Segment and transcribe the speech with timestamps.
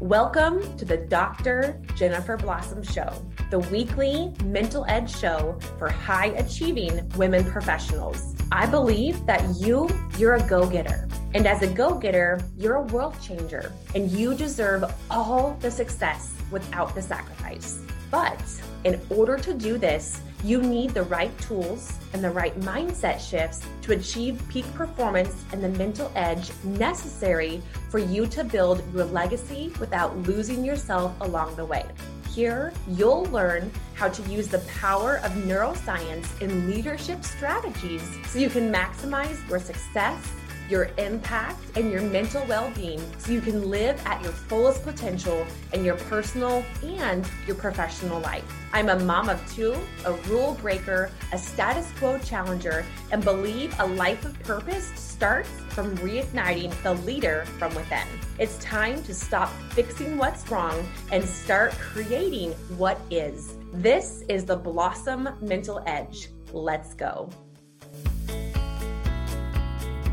[0.00, 1.82] Welcome to the Dr.
[1.96, 3.20] Jennifer Blossom Show,
[3.50, 8.36] the weekly mental edge show for high achieving women professionals.
[8.52, 11.08] I believe that you, you're a go getter.
[11.34, 16.32] And as a go getter, you're a world changer and you deserve all the success
[16.52, 17.82] without the sacrifice.
[18.08, 18.40] But
[18.84, 23.66] in order to do this, you need the right tools and the right mindset shifts
[23.82, 27.60] to achieve peak performance and the mental edge necessary
[27.90, 31.84] for you to build your legacy without losing yourself along the way.
[32.28, 38.48] Here, you'll learn how to use the power of neuroscience in leadership strategies so you
[38.48, 40.30] can maximize your success
[40.68, 45.46] your impact, and your mental well being so you can live at your fullest potential
[45.72, 48.44] in your personal and your professional life.
[48.72, 53.86] I'm a mom of two, a rule breaker, a status quo challenger, and believe a
[53.86, 58.06] life of purpose starts from reigniting the leader from within.
[58.38, 63.54] It's time to stop fixing what's wrong and start creating what is.
[63.72, 66.28] This is the Blossom Mental Edge.
[66.52, 67.30] Let's go.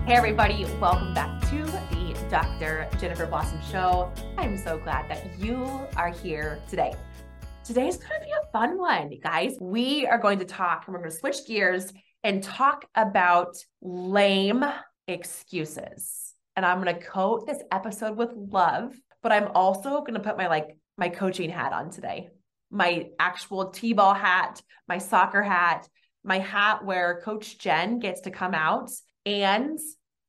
[0.06, 2.88] Hey, everybody, welcome back to the Dr.
[3.00, 4.12] Jennifer Blossom Show.
[4.38, 5.68] I'm so glad that you
[5.98, 6.94] are here today.
[7.64, 9.58] Today's going to be a fun one, guys.
[9.60, 11.92] We are going to talk and we're going to switch gears
[12.24, 14.64] and talk about lame
[15.08, 16.36] excuses.
[16.56, 20.38] And I'm going to coat this episode with love, but I'm also going to put
[20.38, 22.30] my like my coaching hat on today.
[22.70, 25.88] My actual T-ball hat, my soccer hat,
[26.24, 28.92] my hat where coach Jen gets to come out
[29.26, 29.80] and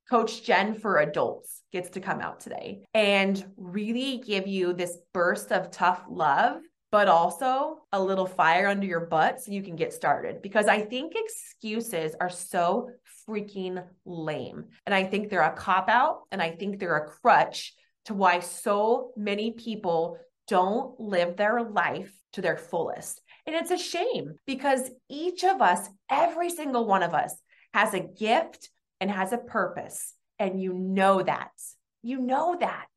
[0.08, 5.50] Coach Jen for adults gets to come out today and really give you this burst
[5.50, 6.61] of tough love,
[6.92, 10.42] but also a little fire under your butt so you can get started.
[10.42, 12.91] Because I think excuses are so
[13.28, 14.67] freaking lame.
[14.86, 17.74] And I think they're a cop out and I think they're a crutch
[18.05, 23.20] to why so many people don't live their life to their fullest.
[23.47, 27.35] And it's a shame because each of us, every single one of us,
[27.74, 28.70] has a gift
[29.01, 30.14] and has a purpose.
[30.39, 31.52] And you know that.
[32.02, 32.89] You know that.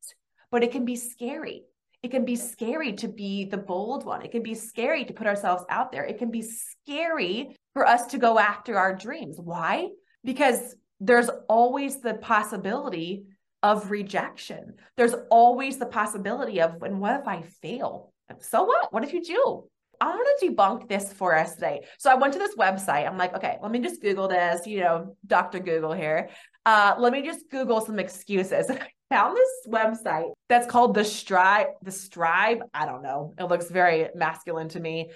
[0.50, 1.64] But it can be scary.
[2.02, 4.22] It can be scary to be the bold one.
[4.22, 6.04] It can be scary to put ourselves out there.
[6.04, 9.36] It can be scary for us to go after our dreams.
[9.38, 9.88] Why?
[10.24, 13.24] Because there's always the possibility
[13.62, 14.74] of rejection.
[14.96, 18.12] There's always the possibility of, and what if I fail?
[18.40, 18.92] So what?
[18.92, 19.64] What if you do?
[20.00, 21.84] I want to debunk this for us today.
[21.98, 23.06] So I went to this website.
[23.06, 25.58] I'm like, okay, let me just Google this, you know, Dr.
[25.58, 26.30] Google here.
[26.64, 28.70] Uh, let me just Google some excuses.
[28.70, 32.62] I found this website that's called the Strive, the Strive.
[32.72, 33.34] I don't know.
[33.38, 35.10] It looks very masculine to me.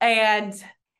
[0.00, 0.52] And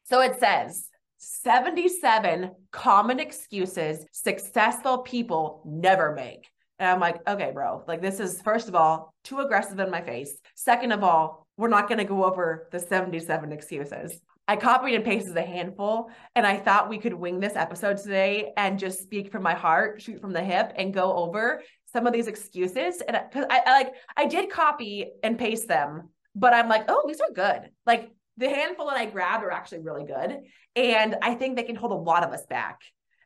[0.05, 6.49] so it says 77 common excuses successful people never make.
[6.79, 10.03] And I'm like, okay, bro, like this is, first of all, too aggressive in my
[10.03, 10.39] face.
[10.55, 14.21] Second of all, we're not going to go over the 77 excuses.
[14.47, 18.53] I copied and pasted a handful, and I thought we could wing this episode today
[18.57, 22.13] and just speak from my heart, shoot from the hip, and go over some of
[22.13, 23.01] these excuses.
[23.01, 27.05] And because I, I like, I did copy and paste them, but I'm like, oh,
[27.07, 27.71] these are good.
[27.87, 30.41] Like the handful that I grabbed are actually really good,
[30.77, 32.81] and I think they can hold a lot of us back,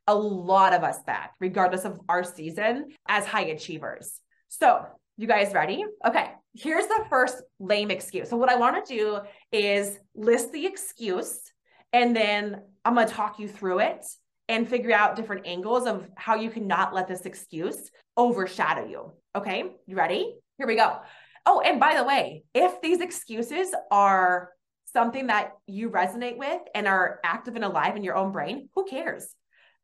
[0.07, 4.21] a lot of us back, regardless of our season as high achievers.
[4.51, 5.85] So, you guys ready?
[6.07, 8.29] Okay here's the first lame excuse.
[8.29, 9.21] So, what I want to do
[9.53, 11.41] is list the excuse,
[11.93, 14.07] and then I'm going to talk you through it
[14.49, 19.13] and figure out different angles of how you cannot let this excuse overshadow you.
[19.37, 20.35] Okay, you ready?
[20.57, 20.99] Here we go.
[21.47, 24.51] Oh, and by the way, if these excuses are
[24.93, 28.85] something that you resonate with and are active and alive in your own brain, who
[28.85, 29.35] cares?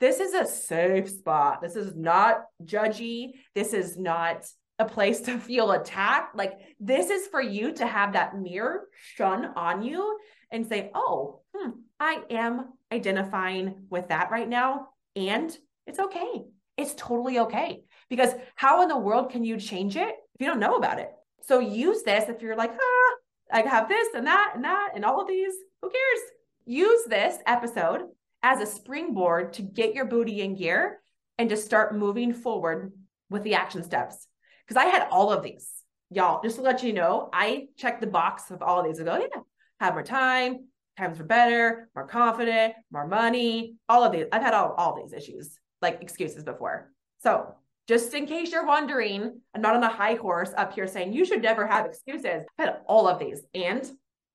[0.01, 1.63] This is a safe spot.
[1.63, 3.35] This is not judgy.
[3.55, 4.45] This is not
[4.79, 6.37] a place to feel attacked.
[6.37, 10.19] Like this is for you to have that mirror shone on you
[10.51, 11.71] and say, oh, hmm,
[12.01, 14.89] I am identifying with that right now.
[15.17, 16.45] And it's okay.
[16.77, 17.85] It's totally okay.
[18.11, 21.11] Because how in the world can you change it if you don't know about it?
[21.43, 23.15] So use this if you're like, ah,
[23.53, 25.55] I have this and that and that and all of these.
[25.83, 26.21] Who cares?
[26.67, 28.03] Use this episode
[28.43, 31.01] as a springboard to get your booty in gear
[31.39, 32.93] and to start moving forward
[33.31, 34.27] with the action steps
[34.67, 35.71] because I had all of these.
[36.11, 39.01] Y'all, just to let you know, I checked the box of all of these.
[39.01, 39.41] I go, yeah,
[39.81, 44.27] have more time, times were better, more confident, more money, all of these.
[44.33, 46.93] I've had all, all these issues, like excuses before.
[47.23, 47.55] So
[47.89, 51.25] just in case you're wondering, I'm not on a high horse up here saying you
[51.25, 52.45] should never have excuses.
[52.59, 53.85] I've had all of these and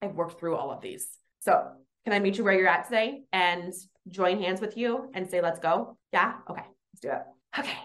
[0.02, 1.08] I've worked through all of these.
[1.40, 1.68] So
[2.04, 3.74] can I meet you where you're at today and
[4.08, 5.98] join hands with you and say, let's go?
[6.14, 6.34] Yeah?
[6.50, 7.22] Okay, let's do it.
[7.58, 7.78] Okay.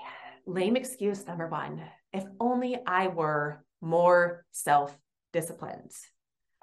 [0.46, 1.82] Lame excuse number one
[2.14, 4.96] if only I were more self
[5.32, 5.90] disciplined.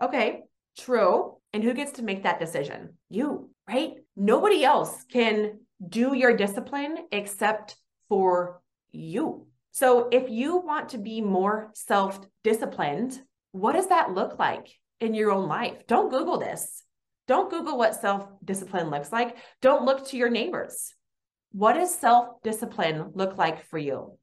[0.02, 0.42] Okay,
[0.78, 1.38] true.
[1.54, 2.98] And who gets to make that decision?
[3.10, 3.96] You, right?
[4.16, 7.76] Nobody else can do your discipline except
[8.08, 8.62] for
[8.92, 9.48] you.
[9.72, 13.20] So if you want to be more self disciplined,
[13.52, 14.68] what does that look like
[15.00, 15.86] in your own life?
[15.88, 16.84] Don't Google this.
[17.28, 19.36] Don't Google what self discipline looks like.
[19.62, 20.94] Don't look to your neighbors.
[21.52, 24.18] What does self discipline look like for you?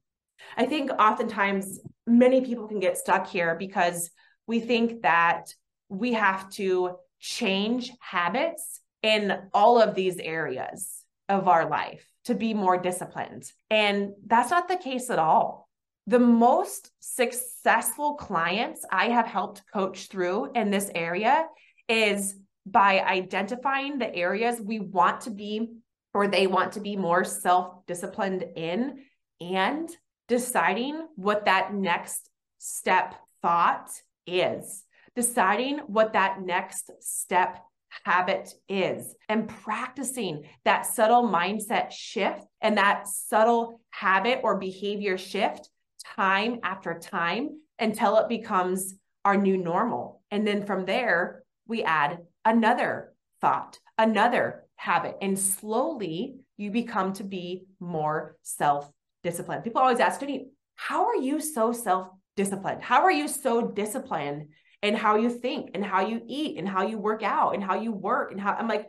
[0.57, 4.09] I think oftentimes many people can get stuck here because
[4.47, 5.53] we think that
[5.89, 12.53] we have to change habits in all of these areas of our life to be
[12.53, 13.51] more disciplined.
[13.69, 15.69] And that's not the case at all.
[16.07, 21.45] The most successful clients I have helped coach through in this area
[21.87, 22.35] is
[22.65, 25.69] by identifying the areas we want to be
[26.13, 29.03] or they want to be more self disciplined in
[29.39, 29.89] and
[30.29, 32.29] deciding what that next
[32.59, 33.89] step thought
[34.25, 34.85] is,
[35.15, 37.59] deciding what that next step
[38.05, 45.67] habit is, and practicing that subtle mindset shift and that subtle habit or behavior shift
[46.15, 47.49] time after time
[47.79, 48.93] until it becomes
[49.25, 50.21] our new normal.
[50.29, 57.23] And then from there, we add another thought, another habit, and slowly you become to
[57.23, 58.91] be more self
[59.23, 59.63] disciplined.
[59.63, 62.81] People always ask, Jenny, how are you so self disciplined?
[62.81, 64.49] How are you so disciplined
[64.81, 67.79] in how you think and how you eat and how you work out and how
[67.79, 68.87] you work and how I'm like,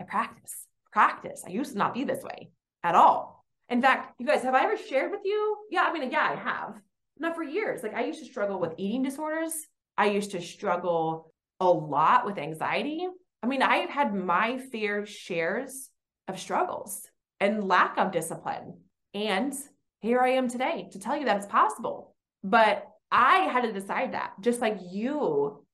[0.00, 1.44] I practice, practice.
[1.46, 2.50] I used to not be this way
[2.82, 3.44] at all.
[3.68, 5.56] In fact, you guys, have I ever shared with you?
[5.70, 6.80] Yeah, I mean, yeah, I have.
[7.18, 7.82] Not for years.
[7.82, 9.54] Like I used to struggle with eating disorders.
[9.96, 13.06] I used to struggle a lot with anxiety.
[13.42, 15.88] I mean, I had my fair shares
[16.26, 17.02] of struggles
[17.38, 18.78] and lack of discipline.
[19.14, 19.54] And
[20.00, 22.14] here I am today to tell you that it's possible.
[22.42, 25.64] But I had to decide that, just like you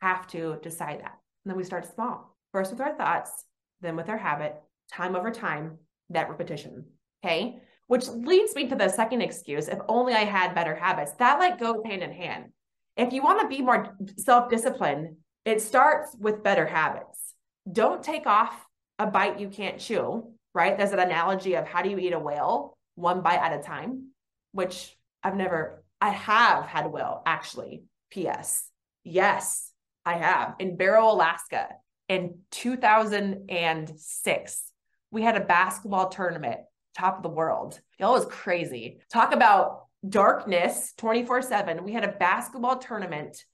[0.00, 1.18] have to decide that.
[1.44, 3.44] And then we start small, first with our thoughts,
[3.80, 4.56] then with our habit,
[4.92, 5.78] time over time,
[6.10, 6.84] that repetition.
[7.24, 7.60] Okay.
[7.86, 11.12] Which leads me to the second excuse if only I had better habits.
[11.12, 12.52] That like goes hand in hand.
[12.96, 17.34] If you want to be more self disciplined, it starts with better habits.
[17.70, 18.66] Don't take off
[18.98, 20.76] a bite you can't chew, right?
[20.76, 22.76] There's an analogy of how do you eat a whale?
[22.98, 24.08] One bite at a time,
[24.52, 27.84] which I've never, I have had whale actually.
[28.10, 28.68] P.S.
[29.04, 29.70] Yes,
[30.04, 31.68] I have in Barrow, Alaska
[32.08, 34.62] in 2006.
[35.10, 36.60] We had a basketball tournament,
[36.96, 37.80] top of the world.
[37.98, 39.00] It was crazy.
[39.12, 41.84] Talk about darkness 24 7.
[41.84, 43.44] We had a basketball tournament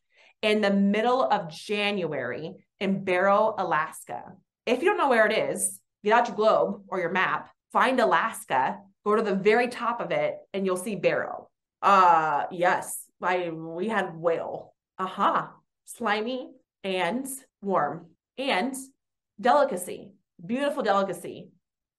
[0.42, 4.34] in the middle of January in Barrow, Alaska.
[4.66, 7.98] If you don't know where it is, get out your globe or your map, find
[7.98, 11.48] Alaska, Go to the very top of it and you'll see Barrow.
[11.82, 14.74] Uh yes, I we had whale.
[14.98, 15.48] Uh-huh.
[15.84, 16.50] Slimy
[16.82, 17.26] and
[17.60, 18.06] warm
[18.38, 18.74] and
[19.40, 20.12] delicacy.
[20.44, 21.50] Beautiful delicacy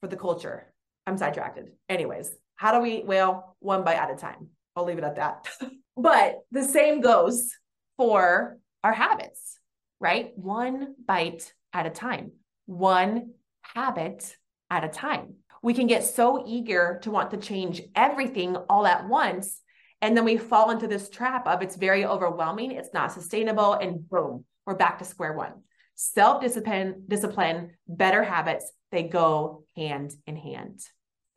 [0.02, 0.74] for the culture.
[1.06, 1.60] I'm sidetracked.
[1.90, 3.56] Anyways, how do we eat whale?
[3.60, 4.50] One bite at a time.
[4.76, 5.48] I'll leave it at that.
[5.98, 7.52] but the same goes
[7.98, 9.60] for our habits,
[10.00, 10.32] right?
[10.36, 12.32] One bite at a time,
[12.66, 14.36] one habit
[14.70, 19.08] at a time we can get so eager to want to change everything all at
[19.08, 19.62] once.
[20.02, 24.08] And then we fall into this trap of it's very overwhelming, it's not sustainable, and
[24.10, 25.54] boom, we're back to square one.
[25.96, 30.82] Self discipline, discipline, better habits, they go hand in hand.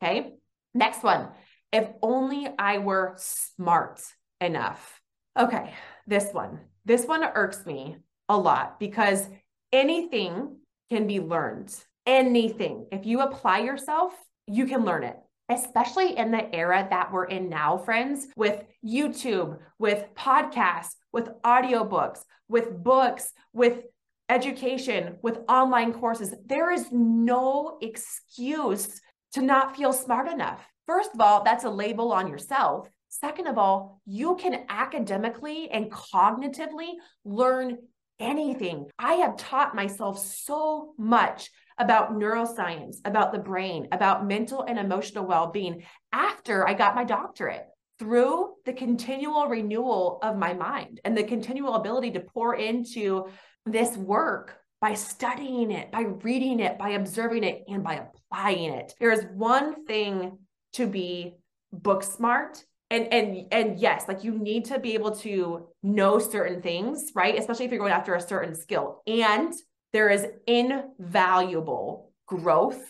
[0.01, 0.33] Okay.
[0.73, 1.29] Next one.
[1.71, 4.01] If only I were smart
[4.39, 5.01] enough.
[5.37, 5.73] Okay.
[6.07, 6.59] This one.
[6.85, 9.27] This one irks me a lot because
[9.71, 10.57] anything
[10.89, 11.73] can be learned
[12.09, 12.87] anything.
[12.91, 14.13] If you apply yourself,
[14.47, 15.17] you can learn it
[15.49, 22.19] especially in the era that we're in now, friends, with YouTube, with podcasts, with audiobooks,
[22.47, 23.81] with books, with
[24.29, 26.35] education, with online courses.
[26.45, 29.01] There is no excuse
[29.33, 30.63] to not feel smart enough.
[30.85, 32.87] First of all, that's a label on yourself.
[33.09, 36.93] Second of all, you can academically and cognitively
[37.25, 37.79] learn
[38.19, 38.87] anything.
[38.99, 45.25] I have taught myself so much about neuroscience, about the brain, about mental and emotional
[45.25, 47.65] well being after I got my doctorate
[47.97, 53.27] through the continual renewal of my mind and the continual ability to pour into
[53.65, 57.95] this work by studying it, by reading it, by observing it, and by
[58.31, 58.93] applying it.
[58.99, 60.37] There is one thing
[60.73, 61.35] to be
[61.71, 62.63] book smart.
[62.91, 67.37] And and and yes, like you need to be able to know certain things, right?
[67.37, 69.03] Especially if you're going after a certain skill.
[69.05, 69.53] And
[69.93, 72.81] there is invaluable growth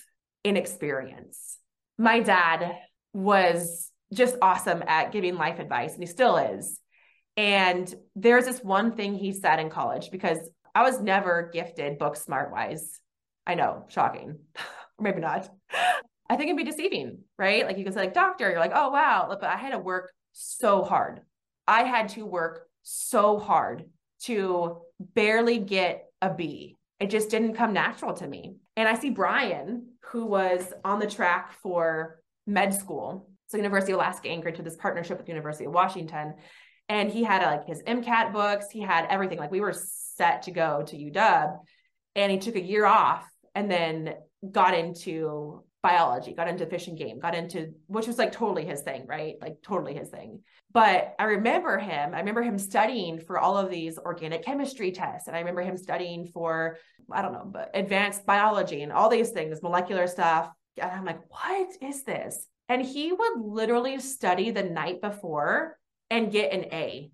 [0.44, 1.58] in experience.
[1.98, 2.76] My dad
[3.14, 6.80] was just awesome at giving life advice, and he still is.
[7.38, 10.40] And there's this one thing he said in college because
[10.76, 13.00] I was never gifted book smart wise.
[13.48, 14.40] I know, shocking.
[14.98, 15.50] or maybe not.
[16.30, 17.66] I think it'd be deceiving, right?
[17.66, 20.12] Like you can say, like, doctor, you're like, oh wow, but I had to work
[20.34, 21.22] so hard.
[21.68, 23.86] I had to work so hard
[24.24, 26.76] to barely get a B.
[27.00, 28.56] It just didn't come natural to me.
[28.76, 33.30] And I see Brian, who was on the track for med school.
[33.48, 36.36] So University of Alaska Anchorage to this partnership with University of Washington.
[36.88, 39.38] And he had like his MCAT books, he had everything.
[39.38, 41.60] Like we were set to go to UW.
[42.16, 44.16] And he took a year off and then
[44.52, 48.82] got into biology, got into fish and game, got into which was like totally his
[48.82, 49.36] thing, right?
[49.42, 50.42] Like totally his thing.
[50.72, 55.28] But I remember him, I remember him studying for all of these organic chemistry tests.
[55.28, 56.78] And I remember him studying for,
[57.12, 60.52] I don't know, but advanced biology and all these things, molecular stuff.
[60.78, 62.46] And I'm like, what is this?
[62.68, 65.78] And he would literally study the night before
[66.10, 67.12] and get an A.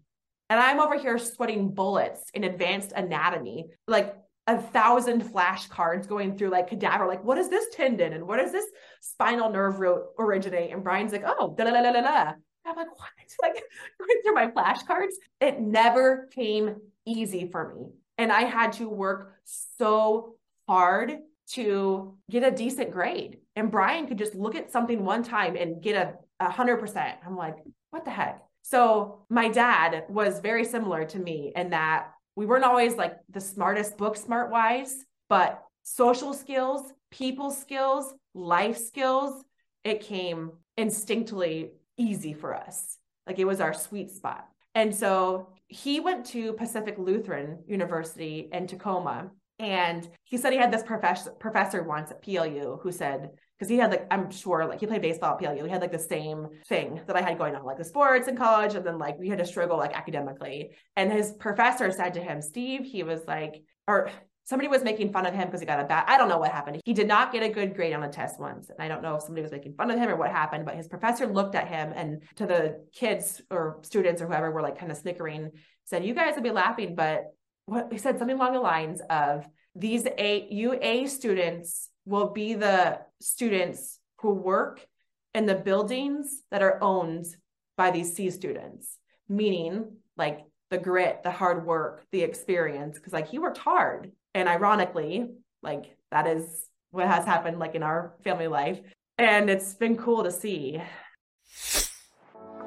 [0.49, 4.15] And I'm over here sweating bullets in advanced anatomy, like
[4.47, 8.51] a thousand flashcards going through like cadaver, like, what is this tendon and what is
[8.51, 8.65] this
[9.01, 10.71] spinal nerve root originate?
[10.71, 12.33] And Brian's like, oh, da la la la la.
[12.65, 13.09] I'm like, what?
[13.41, 13.63] Like
[13.99, 15.15] going through my flashcards.
[15.41, 16.75] It never came
[17.05, 17.87] easy for me.
[18.17, 19.35] And I had to work
[19.77, 20.35] so
[20.67, 21.17] hard
[21.51, 23.39] to get a decent grade.
[23.55, 27.17] And Brian could just look at something one time and get a hundred percent.
[27.25, 27.57] I'm like,
[27.91, 28.41] what the heck?
[28.63, 33.41] So my dad was very similar to me in that we weren't always like the
[33.41, 39.43] smartest book smart wise, but social skills, people skills, life skills,
[39.83, 42.97] it came instinctively easy for us.
[43.25, 44.47] Like it was our sweet spot.
[44.73, 49.31] And so he went to Pacific Lutheran University in Tacoma.
[49.57, 53.77] And he said he had this professor professor once at PLU who said, because he
[53.77, 55.63] had like, I'm sure like he played baseball at PLU.
[55.63, 58.35] He had like the same thing that I had going on, like the sports in
[58.35, 58.75] college.
[58.75, 60.71] And then like we had to struggle like academically.
[60.95, 64.09] And his professor said to him, Steve, he was like, or
[64.45, 66.51] somebody was making fun of him because he got a bad i don't know what
[66.51, 69.01] happened he did not get a good grade on a test once and i don't
[69.01, 71.55] know if somebody was making fun of him or what happened but his professor looked
[71.55, 75.51] at him and to the kids or students or whoever were like kind of snickering
[75.85, 77.33] said you guys would be laughing but
[77.65, 79.45] what he said something along the lines of
[79.75, 84.85] these a you a students will be the students who work
[85.33, 87.25] in the buildings that are owned
[87.77, 88.97] by these c students
[89.27, 94.49] meaning like the grit the hard work the experience because like he worked hard and
[94.49, 95.31] ironically,
[95.63, 98.81] like that is what has happened like in our family life.
[99.17, 100.81] And it's been cool to see.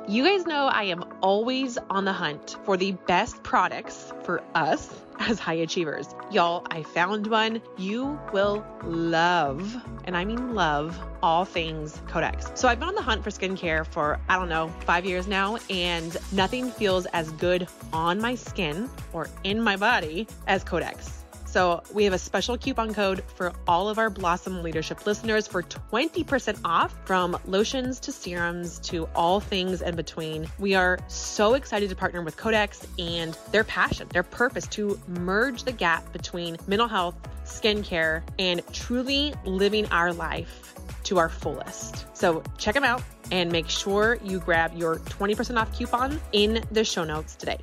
[0.08, 4.88] You guys know I am always on the hunt for the best products for us
[5.20, 6.14] as high achievers.
[6.30, 12.50] Y'all, I found one you will love, and I mean love, all things Codex.
[12.54, 15.58] So I've been on the hunt for skincare for, I don't know, five years now,
[15.70, 21.17] and nothing feels as good on my skin or in my body as Codex.
[21.50, 25.62] So we have a special coupon code for all of our Blossom Leadership listeners for
[25.62, 30.46] 20% off from lotions to serums to all things in between.
[30.58, 35.64] We are so excited to partner with Codex and their passion, their purpose to merge
[35.64, 40.74] the gap between mental health, skincare, and truly living our life
[41.04, 42.14] to our fullest.
[42.14, 43.02] So check them out
[43.32, 47.58] and make sure you grab your 20% off coupon in the show notes today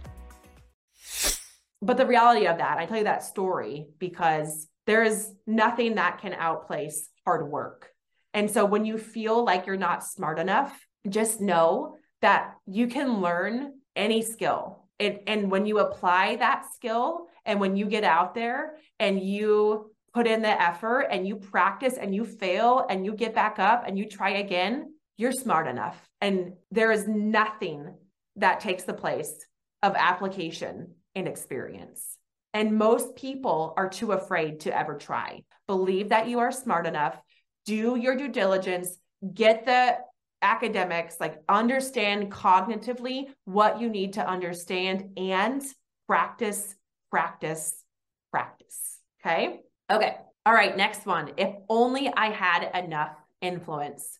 [1.86, 6.20] but the reality of that, I tell you that story because there is nothing that
[6.20, 7.92] can outplace hard work.
[8.34, 10.78] And so when you feel like you're not smart enough,
[11.08, 14.84] just know that you can learn any skill.
[15.00, 19.92] And, and when you apply that skill and when you get out there and you
[20.14, 23.84] put in the effort and you practice and you fail and you get back up
[23.86, 25.98] and you try again, you're smart enough.
[26.20, 27.94] And there is nothing
[28.38, 29.34] that takes the place
[29.84, 32.18] of application and experience.
[32.54, 35.44] And most people are too afraid to ever try.
[35.68, 37.20] Believe that you are smart enough,
[37.66, 38.98] do your due diligence,
[39.34, 39.98] get the
[40.42, 45.64] academics, like understand cognitively what you need to understand and
[46.08, 46.76] practice,
[47.10, 47.84] practice,
[48.32, 49.00] practice.
[49.22, 49.62] Okay.
[49.92, 50.18] Okay.
[50.46, 50.78] All right.
[50.78, 51.32] Next one.
[51.38, 54.20] If only I had enough influence.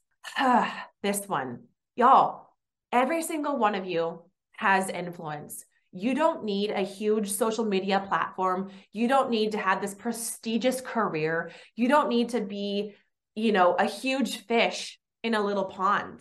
[1.04, 1.64] this one,
[1.96, 2.50] y'all,
[2.92, 4.22] every single one of you
[4.58, 5.66] has influence.
[5.96, 8.70] You don't need a huge social media platform.
[8.92, 11.52] You don't need to have this prestigious career.
[11.78, 12.96] You don't need to be,
[13.34, 16.20] you know, a huge fish in a little pond.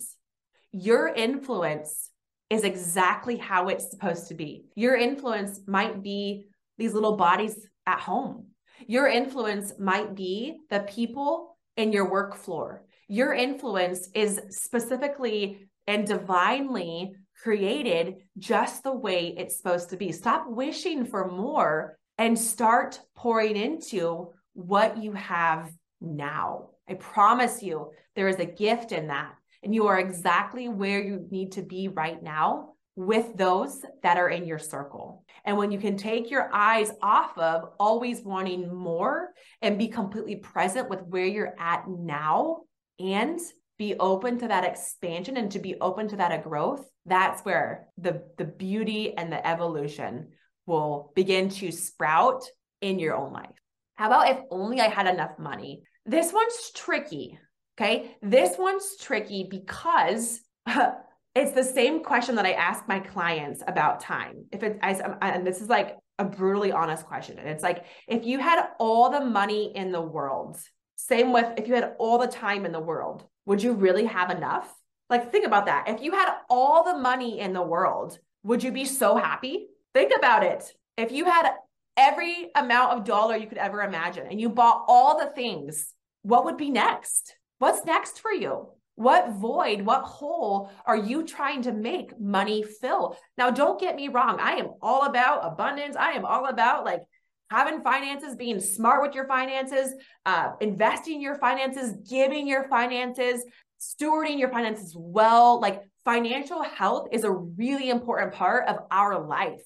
[0.71, 2.11] Your influence
[2.51, 4.67] is exactly how it's supposed to be.
[4.77, 6.47] Your influence might be
[6.79, 8.47] these little bodies at home.
[8.87, 12.85] Your influence might be the people in your work floor.
[13.09, 20.13] Your influence is specifically and divinely created just the way it's supposed to be.
[20.13, 26.71] Stop wishing for more and start pouring into what you have now.
[26.89, 29.35] I promise you, there is a gift in that.
[29.63, 34.29] And you are exactly where you need to be right now with those that are
[34.29, 35.25] in your circle.
[35.45, 39.31] And when you can take your eyes off of always wanting more
[39.63, 42.63] and be completely present with where you're at now
[43.01, 43.41] and
[43.79, 48.23] be open to that expansion and to be open to that growth, that's where the,
[48.39, 50.29] the beauty and the evolution
[50.67, 52.45] will begin to sprout
[52.81, 53.51] in your own life.
[53.95, 55.83] How about if only I had enough money?
[56.07, 57.39] This one's tricky.
[57.79, 58.17] Okay.
[58.23, 60.41] This one's tricky because
[61.35, 64.47] it's the same question that I ask my clients about time.
[64.53, 64.79] If it's,
[65.21, 67.39] and this is like a brutally honest question.
[67.39, 70.59] And it's like, if you had all the money in the world,
[70.97, 74.31] same with if you had all the time in the world, would you really have
[74.31, 74.73] enough?
[75.11, 75.89] Like, think about that.
[75.89, 79.67] If you had all the money in the world, would you be so happy?
[79.93, 80.73] Think about it.
[80.97, 81.51] If you had
[81.97, 86.45] every amount of dollar you could ever imagine and you bought all the things, what
[86.45, 87.37] would be next?
[87.59, 88.69] What's next for you?
[88.97, 93.17] What void, what hole are you trying to make money fill?
[93.37, 94.39] Now, don't get me wrong.
[94.41, 95.97] I am all about abundance.
[95.97, 97.03] I am all about like
[97.51, 99.95] having finances, being smart with your finances,
[100.27, 103.45] uh, investing your finances, giving your finances,
[103.81, 105.61] stewarding your finances well.
[105.61, 109.63] Like financial health is a really important part of our life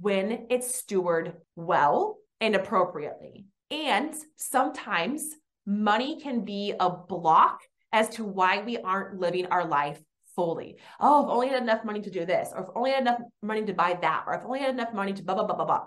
[0.00, 3.46] when it's stewarded well and appropriately.
[3.70, 5.28] And sometimes
[5.66, 7.60] money can be a block
[7.92, 10.00] as to why we aren't living our life
[10.34, 10.76] fully.
[11.00, 13.02] Oh, if only I had enough money to do this, or if only I had
[13.02, 15.44] enough money to buy that, or if only I had enough money to blah, blah,
[15.44, 15.86] blah, blah, blah.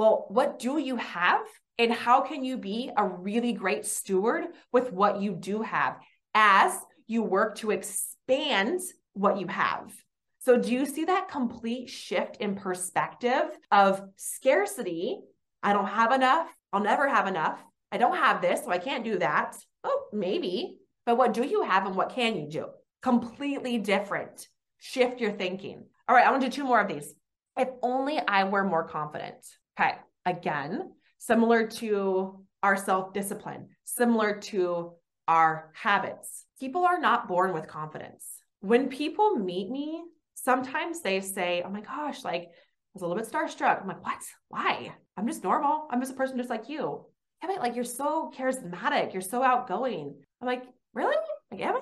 [0.00, 1.42] Well, what do you have?
[1.78, 5.98] And how can you be a really great steward with what you do have
[6.34, 6.72] as
[7.06, 8.80] you work to expand
[9.12, 9.92] what you have?
[10.38, 15.18] So, do you see that complete shift in perspective of scarcity?
[15.62, 16.48] I don't have enough.
[16.72, 17.62] I'll never have enough.
[17.92, 19.54] I don't have this, so I can't do that.
[19.84, 20.78] Oh, maybe.
[21.04, 22.68] But what do you have and what can you do?
[23.02, 24.48] Completely different.
[24.78, 25.84] Shift your thinking.
[26.08, 27.12] All right, I want to do two more of these.
[27.58, 29.44] If only I were more confident.
[29.78, 29.94] Okay,
[30.26, 34.92] again, similar to our self discipline, similar to
[35.28, 36.44] our habits.
[36.58, 38.26] People are not born with confidence.
[38.60, 40.02] When people meet me,
[40.34, 42.48] sometimes they say, Oh my gosh, like I
[42.94, 43.80] was a little bit starstruck.
[43.80, 44.22] I'm like, What?
[44.48, 44.92] Why?
[45.16, 45.88] I'm just normal.
[45.90, 47.06] I'm just a person just like you.
[47.42, 49.12] Yeah, like you're so charismatic.
[49.12, 50.14] You're so outgoing.
[50.40, 51.16] I'm like, Really?
[51.50, 51.80] Like, am I?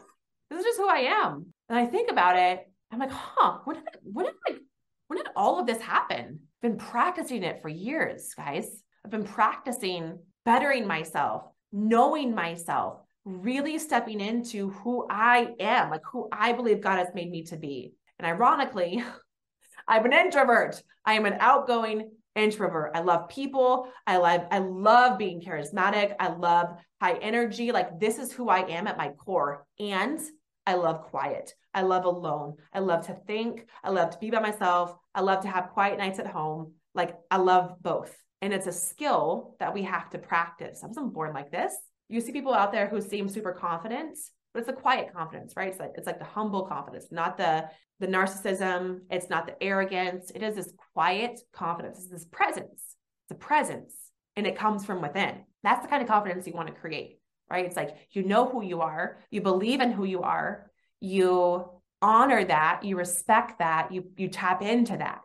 [0.50, 1.52] This is just who I am.
[1.68, 2.66] And I think about it.
[2.90, 4.60] I'm like, huh, when did, when did, like,
[5.08, 6.40] when did all of this happen?
[6.60, 8.82] Been practicing it for years, guys.
[9.04, 16.28] I've been practicing bettering myself, knowing myself, really stepping into who I am, like who
[16.32, 17.92] I believe God has made me to be.
[18.18, 19.04] And ironically,
[19.88, 20.82] I'm an introvert.
[21.04, 22.92] I am an outgoing introvert.
[22.94, 23.88] I love people.
[24.06, 26.14] I love I love being charismatic.
[26.18, 27.72] I love high energy.
[27.72, 29.66] Like this is who I am at my core.
[29.78, 30.20] And
[30.66, 31.54] I love quiet.
[31.72, 32.56] I love alone.
[32.72, 33.66] I love to think.
[33.82, 34.94] I love to be by myself.
[35.18, 36.74] I love to have quiet nights at home.
[36.94, 38.16] Like I love both.
[38.40, 40.82] And it's a skill that we have to practice.
[40.84, 41.74] I wasn't born like this.
[42.08, 44.16] You see people out there who seem super confident,
[44.54, 45.70] but it's a quiet confidence, right?
[45.70, 47.64] It's like it's like the humble confidence, not the
[47.98, 49.00] the narcissism.
[49.10, 50.30] It's not the arrogance.
[50.32, 51.98] It is this quiet confidence.
[51.98, 52.94] It's this presence.
[53.24, 53.96] It's a presence,
[54.36, 55.34] and it comes from within.
[55.64, 57.18] That's the kind of confidence you want to create,
[57.50, 57.64] right?
[57.64, 61.68] It's like you know who you are, you believe in who you are, you
[62.00, 65.22] honor that, you respect that, you you tap into that.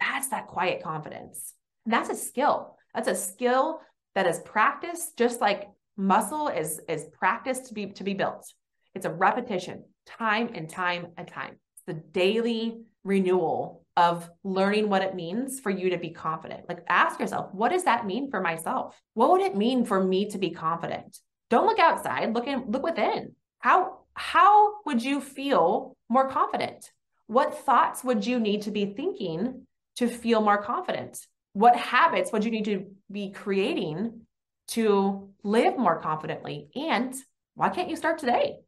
[0.00, 1.54] That's that quiet confidence.
[1.84, 2.76] And that's a skill.
[2.94, 3.80] That's a skill
[4.14, 8.52] that is practiced just like muscle is is practiced to be to be built.
[8.94, 11.58] It's a repetition, time and time and time.
[11.74, 16.68] It's the daily renewal of learning what it means for you to be confident.
[16.68, 18.98] Like ask yourself, what does that mean for myself?
[19.14, 21.18] What would it mean for me to be confident?
[21.50, 23.34] Don't look outside, look in look within.
[23.58, 26.90] How how would you feel more confident?
[27.26, 31.18] What thoughts would you need to be thinking to feel more confident?
[31.52, 34.22] What habits would you need to be creating
[34.68, 36.68] to live more confidently?
[36.74, 37.14] And
[37.54, 38.58] why can't you start today?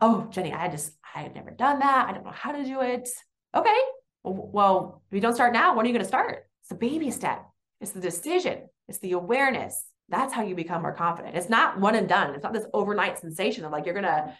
[0.00, 2.08] Oh, Jenny, I just, I have never done that.
[2.08, 3.08] I don't know how to do it.
[3.54, 3.78] Okay.
[4.24, 6.44] Well, if you don't start now, when are you going to start?
[6.62, 7.46] It's the baby step.
[7.80, 8.68] It's the decision.
[8.88, 9.84] It's the awareness.
[10.08, 11.36] That's how you become more confident.
[11.36, 12.34] It's not one and done.
[12.34, 14.34] It's not this overnight sensation of like, you're going to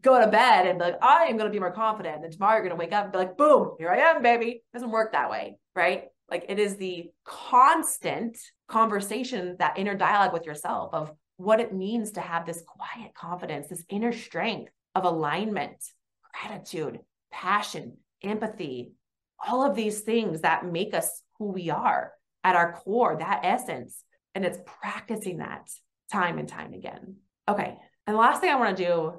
[0.00, 2.24] go to bed and be like, I am going to be more confident.
[2.24, 4.46] And tomorrow you're going to wake up and be like, boom, here I am, baby.
[4.50, 5.58] It doesn't work that way.
[5.74, 6.04] Right.
[6.30, 12.12] Like it is the constant conversation, that inner dialogue with yourself of what it means
[12.12, 15.76] to have this quiet confidence, this inner strength of alignment,
[16.32, 17.00] gratitude,
[17.30, 18.92] passion, empathy,
[19.46, 22.12] all of these things that make us who we are
[22.44, 24.02] at our core, that essence.
[24.34, 25.68] And it's practicing that
[26.10, 27.16] time and time again.
[27.48, 27.76] Okay.
[28.06, 29.12] And the last thing I want to do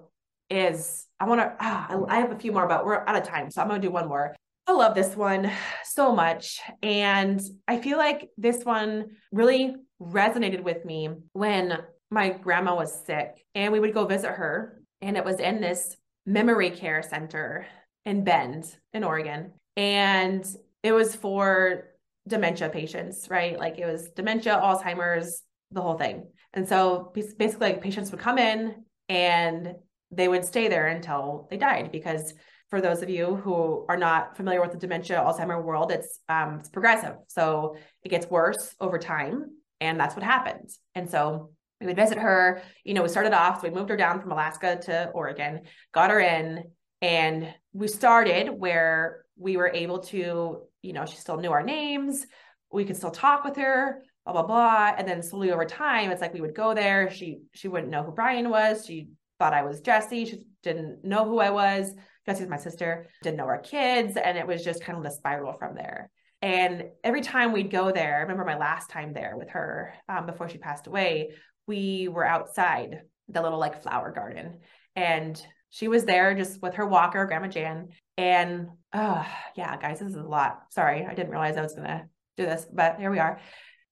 [0.54, 3.50] is I want to, ah, I have a few more, but we're out of time.
[3.50, 4.36] So I'm going to do one more.
[4.68, 5.52] I love this one
[5.84, 6.62] so much.
[6.82, 11.80] And I feel like this one really resonated with me when
[12.12, 14.82] my grandma was sick and we would go visit her.
[15.02, 17.66] And it was in this memory care center
[18.06, 19.54] in Bend, in Oregon.
[19.76, 20.46] And
[20.84, 21.90] it was for
[22.28, 23.58] dementia patients, right?
[23.58, 26.28] Like it was dementia, Alzheimer's, the whole thing.
[26.54, 29.76] And so basically, like patients would come in and
[30.16, 32.34] they would stay there until they died because
[32.70, 36.58] for those of you who are not familiar with the dementia Alzheimer world, it's um,
[36.60, 37.16] it's progressive.
[37.28, 40.80] So it gets worse over time, and that's what happens.
[40.96, 42.64] And so we would visit her.
[42.84, 45.62] You know, we started off, so we moved her down from Alaska to Oregon,
[45.94, 46.64] got her in,
[47.02, 52.26] and we started where we were able to, you know, she still knew our names.
[52.72, 54.96] We could still talk with her, blah blah blah.
[54.98, 57.12] And then slowly over time, it's like we would go there.
[57.12, 58.86] She she wouldn't know who Brian was.
[58.86, 60.26] She thought I was Jesse.
[60.26, 61.94] She didn't know who I was.
[62.26, 64.16] Jesse's my sister, didn't know our kids.
[64.18, 66.10] And it was just kind of the spiral from there.
[66.42, 70.26] And every time we'd go there, I remember my last time there with her um,
[70.26, 71.32] before she passed away,
[71.68, 74.60] we were outside the little like flower garden.
[74.96, 77.90] And she was there just with her walker, Grandma Jan.
[78.18, 80.60] And yeah, guys, this is a lot.
[80.70, 82.06] Sorry, I didn't realize I was going to
[82.38, 83.40] do this, but here we are.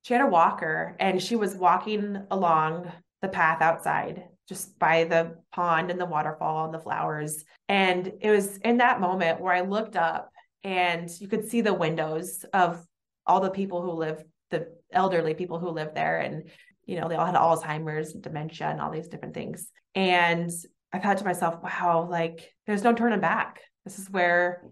[0.03, 5.37] She had a walker and she was walking along the path outside just by the
[5.53, 7.45] pond and the waterfall and the flowers.
[7.69, 10.29] And it was in that moment where I looked up
[10.61, 12.85] and you could see the windows of
[13.25, 16.19] all the people who live, the elderly people who live there.
[16.19, 16.49] And,
[16.85, 19.69] you know, they all had Alzheimer's, and dementia, and all these different things.
[19.95, 20.51] And
[20.91, 23.61] I thought to myself, wow, like there's no turning back.
[23.85, 24.65] This is where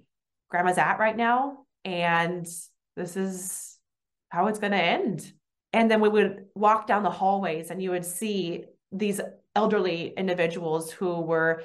[0.49, 1.59] grandma's at right now.
[1.85, 2.45] And
[2.97, 3.77] this is
[4.27, 5.31] how it's going to end.
[5.71, 9.21] And then we would walk down the hallways and you would see these
[9.59, 11.63] elderly individuals who were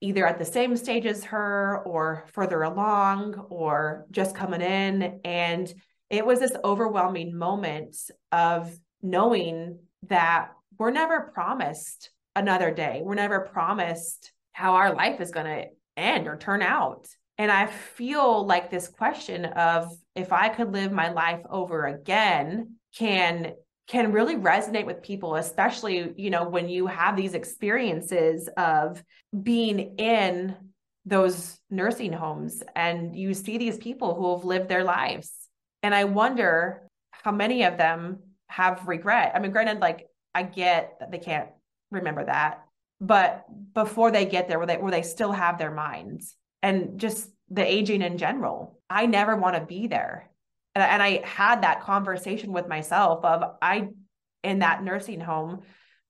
[0.00, 5.20] either at the same stage as her or further along or just coming in.
[5.24, 5.72] And
[6.10, 7.96] it was this overwhelming moment
[8.32, 9.78] of knowing
[10.08, 13.00] that we're never promised another day.
[13.04, 17.06] We're never promised how our life is going to end or turn out.
[17.38, 22.74] And I feel like this question of if I could live my life over again,
[22.98, 23.52] can
[23.86, 29.02] can really resonate with people especially you know when you have these experiences of
[29.42, 30.54] being in
[31.04, 35.32] those nursing homes and you see these people who have lived their lives.
[35.82, 38.18] And i wonder how many of them
[38.48, 39.32] have regret.
[39.34, 41.48] I mean granted like i get that they can't
[41.90, 42.66] remember that
[43.00, 43.44] but
[43.74, 46.34] before they get there where they where they still have their minds?
[46.62, 48.78] And just the aging in general.
[48.88, 50.30] I never want to be there
[50.76, 53.88] and, and I had that conversation with myself of I
[54.44, 55.62] in that nursing home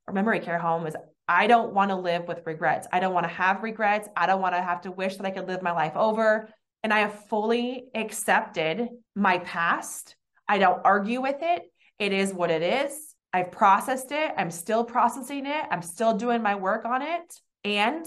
[0.09, 0.97] or memory care home is
[1.29, 2.89] I don't want to live with regrets.
[2.93, 4.09] I don't want to have regrets.
[4.17, 6.49] I don't want to have to wish that I could live my life over.
[6.83, 10.17] And I have fully accepted my past.
[10.49, 11.63] I don't argue with it.
[12.01, 13.15] It is what it is.
[13.33, 14.33] I've processed it.
[14.37, 15.65] I'm still processing it.
[15.71, 17.41] I'm still doing my work on it.
[17.65, 18.05] And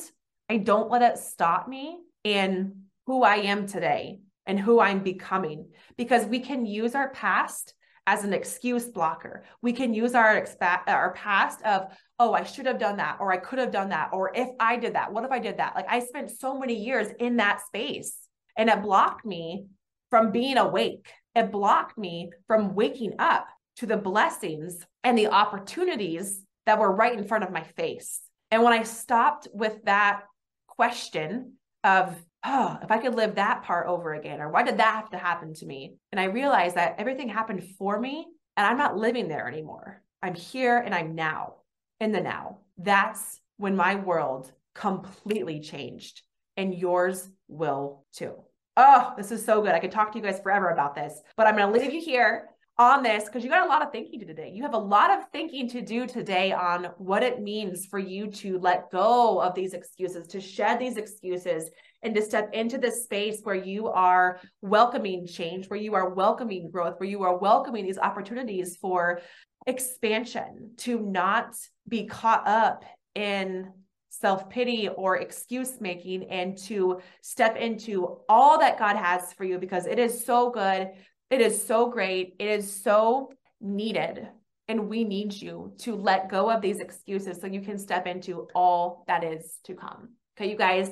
[0.49, 5.69] I don't let it stop me in who I am today and who I'm becoming
[5.95, 7.75] because we can use our past
[8.07, 9.43] as an excuse blocker.
[9.61, 13.31] We can use our expa- our past of oh I should have done that or
[13.31, 15.75] I could have done that or if I did that what if I did that
[15.75, 18.17] like I spent so many years in that space
[18.57, 19.67] and it blocked me
[20.09, 21.13] from being awake.
[21.35, 27.15] It blocked me from waking up to the blessings and the opportunities that were right
[27.15, 28.19] in front of my face.
[28.49, 30.23] And when I stopped with that
[30.67, 34.95] question of oh, if I could live that part over again, or why did that
[34.95, 35.95] have to happen to me?
[36.11, 40.01] And I realized that everything happened for me and I'm not living there anymore.
[40.21, 41.55] I'm here and I'm now
[41.99, 42.59] in the now.
[42.77, 46.21] That's when my world completely changed
[46.57, 48.33] and yours will too.
[48.77, 49.71] Oh, this is so good.
[49.73, 52.01] I could talk to you guys forever about this, but I'm going to leave you
[52.01, 52.48] here
[52.79, 54.49] on this because you got a lot of thinking to today.
[54.55, 58.27] You have a lot of thinking to do today on what it means for you
[58.27, 61.69] to let go of these excuses, to shed these excuses,
[62.01, 66.71] and to step into this space where you are welcoming change, where you are welcoming
[66.71, 69.19] growth, where you are welcoming these opportunities for
[69.67, 71.53] expansion, to not
[71.89, 73.73] be caught up in
[74.09, 79.57] self pity or excuse making and to step into all that God has for you
[79.57, 80.89] because it is so good.
[81.29, 82.35] It is so great.
[82.39, 84.27] It is so needed.
[84.67, 88.47] And we need you to let go of these excuses so you can step into
[88.53, 90.09] all that is to come.
[90.37, 90.91] Okay, you guys,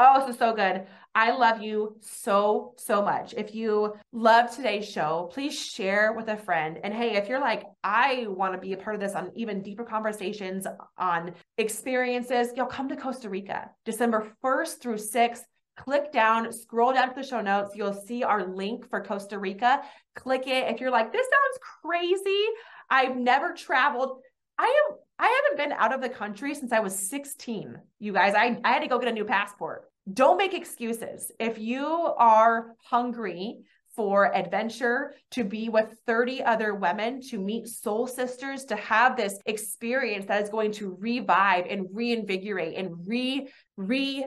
[0.00, 0.86] Oh, this is so good.
[1.12, 3.34] I love you so, so much.
[3.36, 6.78] If you love today's show, please share with a friend.
[6.84, 9.60] And hey, if you're like, I want to be a part of this on even
[9.60, 15.42] deeper conversations on experiences, you'll come to Costa Rica December 1st through 6th.
[15.78, 17.76] Click down, scroll down to the show notes.
[17.76, 19.80] You'll see our link for Costa Rica.
[20.14, 20.72] Click it.
[20.72, 22.44] If you're like, this sounds crazy,
[22.90, 24.20] I've never traveled.
[24.58, 27.76] I am I haven't been out of the country since I was 16.
[27.98, 29.90] You guys, I, I had to go get a new passport.
[30.12, 31.32] Don't make excuses.
[31.40, 33.58] If you are hungry
[33.96, 39.40] for adventure, to be with 30 other women, to meet soul sisters, to have this
[39.46, 44.24] experience that is going to revive and reinvigorate and re re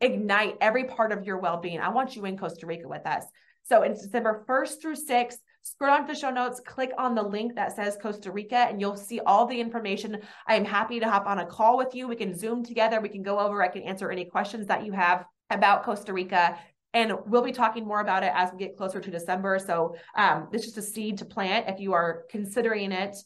[0.00, 1.80] ignite every part of your well-being.
[1.80, 3.24] I want you in Costa Rica with us.
[3.62, 5.36] So it's December 1st through 6th.
[5.62, 8.80] Scroll down to the show notes, click on the link that says Costa Rica, and
[8.80, 10.18] you'll see all the information.
[10.46, 12.08] I am happy to hop on a call with you.
[12.08, 13.00] We can Zoom together.
[13.00, 13.62] We can go over.
[13.62, 16.58] I can answer any questions that you have about Costa Rica.
[16.94, 19.58] And we'll be talking more about it as we get closer to December.
[19.58, 23.16] So um, it's just a seed to plant if you are considering it.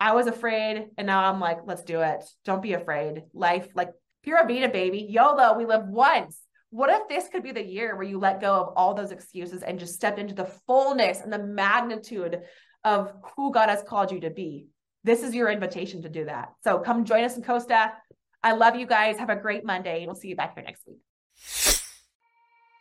[0.00, 2.24] I was afraid, and now I'm like, let's do it.
[2.44, 3.22] Don't be afraid.
[3.32, 3.90] Life, like
[4.24, 5.06] Pura Vida, baby.
[5.10, 6.38] YOLO, we live once.
[6.70, 9.62] What if this could be the year where you let go of all those excuses
[9.62, 12.40] and just step into the fullness and the magnitude
[12.84, 14.68] of who God has called you to be?
[15.04, 16.54] This is your invitation to do that.
[16.64, 17.92] So come join us in Costa.
[18.42, 19.18] I love you guys.
[19.18, 19.98] Have a great Monday.
[19.98, 21.73] and We'll see you back here next week.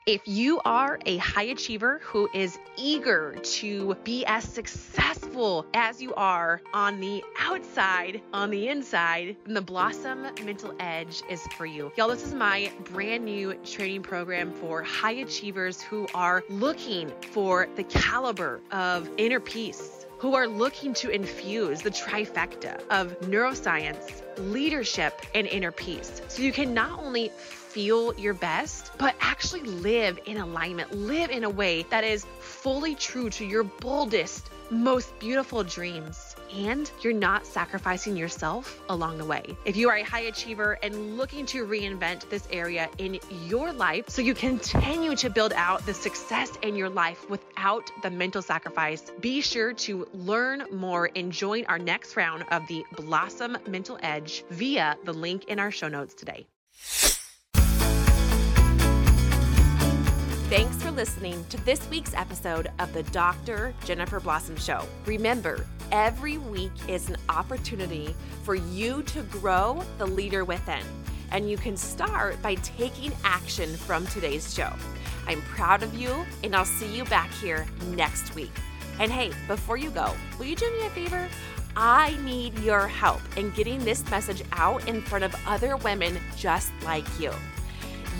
[0.05, 6.13] If you are a high achiever who is eager to be as successful as you
[6.15, 11.89] are on the outside, on the inside, then the Blossom Mental Edge is for you.
[11.95, 17.69] Y'all, this is my brand new training program for high achievers who are looking for
[17.77, 25.21] the caliber of inner peace who are looking to infuse the trifecta of neuroscience, leadership,
[25.35, 26.21] and inner peace.
[26.29, 27.29] So you can not only
[27.73, 32.93] feel your best, but actually live in alignment, live in a way that is fully
[32.93, 36.35] true to your boldest, most beautiful dreams.
[36.55, 39.57] And you're not sacrificing yourself along the way.
[39.65, 44.07] If you are a high achiever and looking to reinvent this area in your life
[44.07, 49.11] so you continue to build out the success in your life without the mental sacrifice,
[49.19, 54.43] be sure to learn more and join our next round of the Blossom Mental Edge
[54.51, 56.45] via the link in our show notes today.
[60.53, 63.73] Thanks for listening to this week's episode of the Dr.
[63.85, 64.85] Jennifer Blossom Show.
[65.07, 70.83] Remember, every week is an opportunity for you to grow the leader within,
[71.31, 74.71] and you can start by taking action from today's show.
[75.25, 78.53] I'm proud of you, and I'll see you back here next week.
[78.99, 81.27] And hey, before you go, will you do me a favor?
[81.75, 86.71] I need your help in getting this message out in front of other women just
[86.83, 87.31] like you.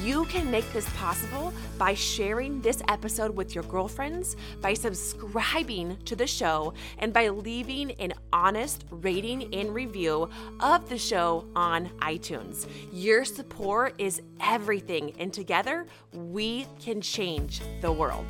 [0.02, 6.16] You can make this possible by sharing this episode with your girlfriends, by subscribing to
[6.16, 10.30] the show, and by leaving an honest rating and review
[10.60, 12.68] of the show on iTunes.
[12.92, 18.28] Your support is everything, and together we can change the world.